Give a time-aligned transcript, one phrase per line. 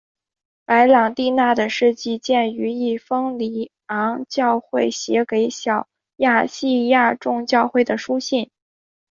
[0.65, 8.49] 白郎弟娜的事迹见于一封里昂教会写给小亚细亚众教会的书信。